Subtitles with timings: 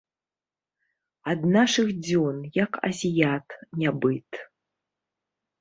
[1.33, 3.47] Ад нашых дзён, як азіят,
[3.83, 4.29] нябыт.